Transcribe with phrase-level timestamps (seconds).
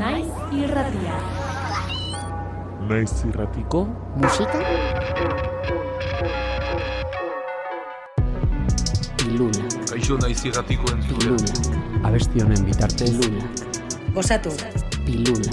[0.00, 1.16] Naiz irratia.
[2.88, 3.80] Naiz irratiko
[4.22, 4.60] musika
[9.20, 11.18] Pilula, Kaixo naiz irratiko entzule.
[11.20, 13.44] pilula, abesti honen bitartez pilula,
[14.14, 14.50] Gozatu.
[15.06, 15.52] pilula.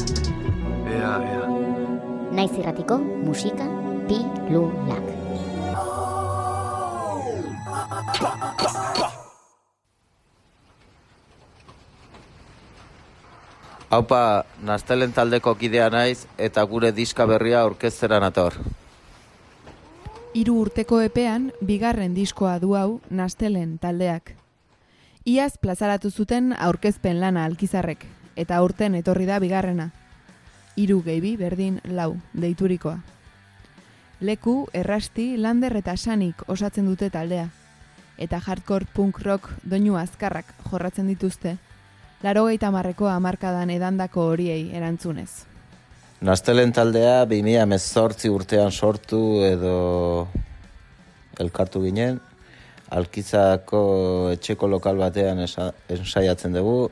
[0.95, 1.45] Ea, ea.
[2.39, 3.65] Naiz irratiko musika
[4.07, 5.05] pilulak.
[13.89, 18.57] Haupa, Nastelen taldeko kidea naiz eta gure diska berria orkestera nator.
[20.35, 24.33] Hiru urteko epean, bigarren diskoa du hau Nastelen taldeak.
[25.23, 28.03] Iaz plazaratu zuten aurkezpen lana alkizarrek,
[28.35, 29.91] eta aurten etorri da bigarrena.
[30.75, 32.97] Hiru gehibi berdin lau, deiturikoa.
[34.19, 37.47] Leku, errasti, lander eta sanik osatzen dute taldea.
[38.17, 41.55] Eta hardcore punk rock doinu azkarrak jorratzen dituzte,
[42.23, 45.45] laro marreko amarkadan edandako horiei erantzunez.
[46.21, 50.27] Nastelen taldea 2018 urtean sortu edo
[51.39, 52.19] elkartu ginen.
[52.89, 56.89] Alkizako etxeko lokal batean ensaiatzen dugu.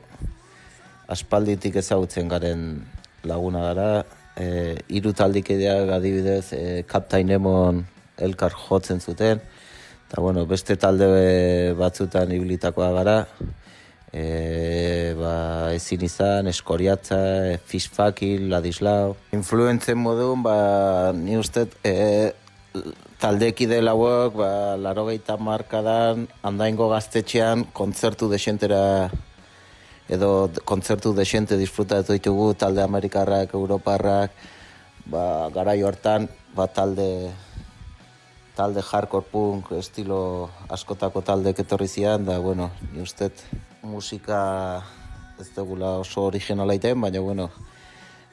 [1.08, 2.84] Aspalditik ezagutzen garen
[3.24, 4.04] laguna gara.
[4.36, 7.84] E, hiru taldikedeak adibidez e, Captain Emon
[8.18, 9.40] elkar jotzen zuten.
[10.06, 13.16] Eta bueno, beste talde batzutan ibilitakoa gara.
[14.16, 17.18] E, ba, ezin izan, eskoriatza,
[17.50, 19.16] e, fishfakil, ladislau.
[19.36, 20.56] Influentzen modun, ba,
[21.12, 22.32] ni uste e,
[23.20, 24.50] taldekide lauok, ba,
[24.80, 25.04] laro
[25.38, 29.10] markadan, handaingo gaztetxean, kontzertu desentera
[30.08, 34.32] edo kontzertu desente disfrutatu ditugu talde amerikarrak, europarrak,
[35.06, 37.32] ba, garai hortan, ba, talde
[38.56, 43.28] talde hardcore punk estilo askotako taldek etorri zian, da, bueno, ni uste
[43.86, 44.82] musika
[45.40, 47.50] ez dugula oso originala iten, baina, bueno,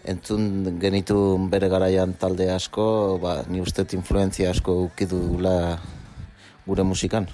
[0.04, 1.18] entzun genitu
[1.52, 5.80] bere garaian talde asko, ba, ni uste influentzia asko ukidula
[6.66, 7.28] gure musikan.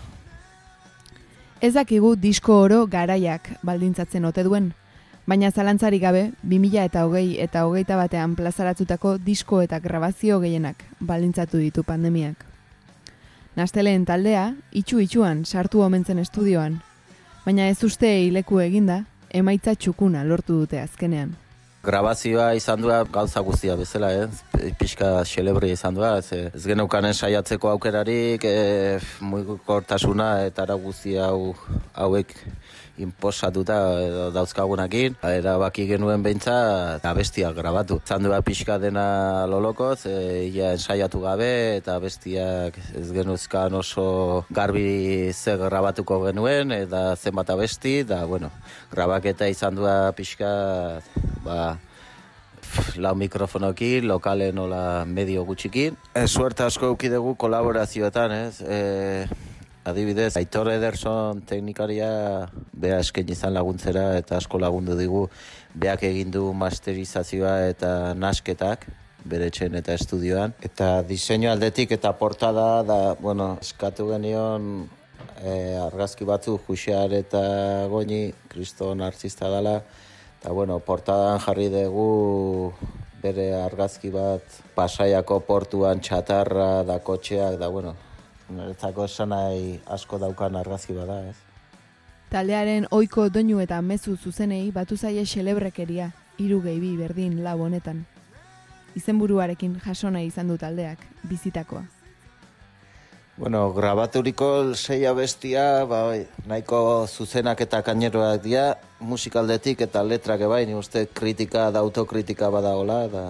[1.61, 4.71] Ez dakigu disko oro garaiak baldintzatzen ote duen,
[5.27, 11.57] baina zalantzari gabe 2000 eta hogei eta hogeita batean plazaratutako disko eta grabazio gehienak baldintzatu
[11.57, 12.45] ditu pandemiak.
[13.59, 16.79] Nasteleen taldea, itxu-itxuan sartu omentzen estudioan,
[17.49, 21.31] baina ez uste hileku eginda, emaitza txukuna lortu dute azkenean.
[21.81, 24.43] Grabazioa izan dua gauza guztia bezala, ez?
[24.77, 31.55] Pixka xelebri izan dua, ez, ez geneukanen saiatzeko aukerarik, e, mugikortasuna eta ara guzti hau,
[31.95, 32.35] hauek
[32.99, 33.77] imposatuta
[34.35, 37.99] dauzkagunakin, erabaki genuen beintza abestiak grabatu.
[38.05, 45.31] Izan dua pixka dena lolokoz, e, ia ensaiatu gabe eta bestiak ez genuzkan oso garbi
[45.33, 48.51] ze grabatuko genuen eta zenbat abesti, da bueno,
[48.91, 51.01] grabaketa izan dua pixka
[51.43, 51.77] ba,
[52.97, 55.97] lau mikrofonokin, lokalen nola medio gutxikin.
[56.13, 58.61] E, suerte asko eukidegu kolaborazioetan, ez?
[58.61, 59.48] E,
[59.89, 62.09] adibidez, Aitor Ederson teknikaria
[62.73, 65.25] bea esken izan laguntzera eta asko lagundu digu
[65.73, 68.87] beak egin du masterizazioa eta nasketak
[69.29, 70.53] bere etxen eta estudioan.
[70.63, 74.87] Eta diseinu aldetik eta portada da, bueno, eskatu genion
[75.43, 77.41] e, argazki batzu Juxear eta
[77.91, 79.79] Goñi, kriston artista dela,
[80.39, 82.73] eta bueno, portadan jarri dugu
[83.21, 87.95] bere argazki bat pasaiako portuan txatarra da kotxeak, da bueno,
[88.49, 91.35] niretzako esan nahi asko daukan argazki bada, ez?
[92.29, 98.05] Taldearen ohiko doinu eta mezu zuzenei batu zaie xelebrekeria, hiru gehibi berdin lau honetan.
[98.95, 101.98] Izenburuarekin jasona izan du taldeak, bizitakoa.
[103.39, 110.65] Bueno, grabaturiko sei abestia, ba, bai, nahiko zuzenak eta kaineroak dira, musikaldetik eta letrak bai,
[110.67, 113.23] ni uste kritika da autokritika badagola, da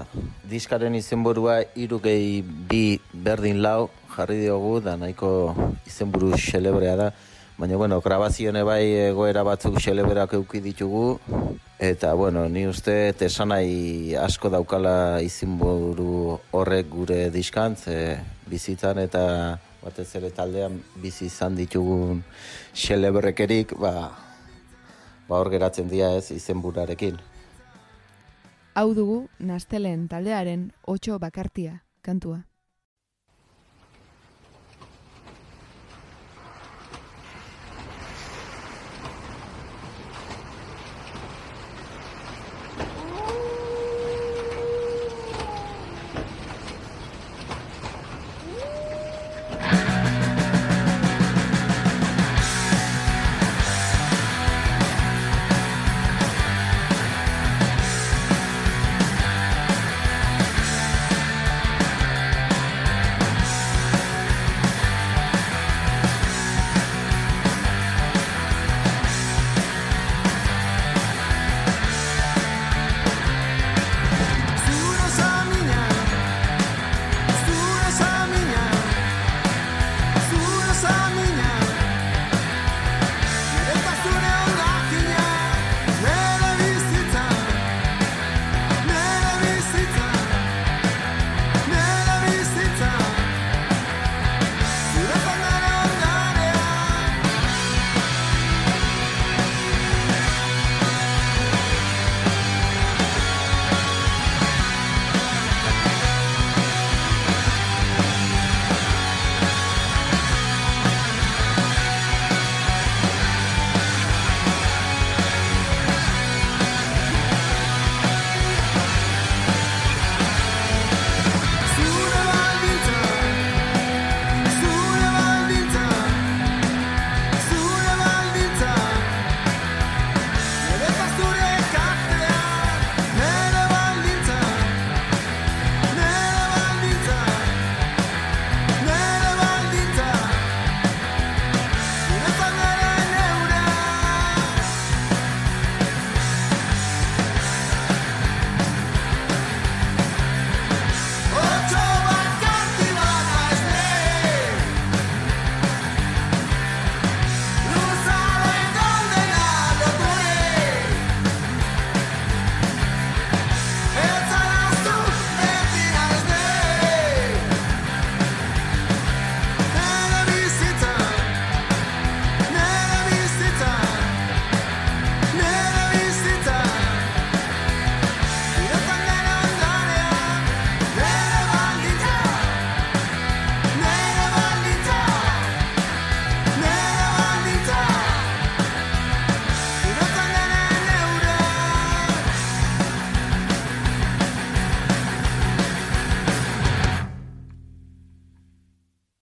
[0.49, 5.53] diskaren izenburua hiru gehi bi berdin lau jarri diogu, da nahiko
[5.85, 7.11] izenburu xelebrea da.
[7.61, 8.81] Baina, bueno, grabazione bai
[9.11, 11.19] egoera batzuk xeleberak euki ditugu,
[11.77, 18.15] eta, bueno, ni uste tesanai asko daukala izenburu horrek gure diskantz, e,
[18.49, 19.25] bizitzan eta
[19.83, 22.23] batez ere taldean bizi izan ditugun
[22.73, 24.11] xelebrekerik, ba,
[25.29, 27.19] ba hor geratzen dira ez izenburarekin.
[28.75, 32.48] Hau dugu Nastelen taldearen otxo bakartia kantua.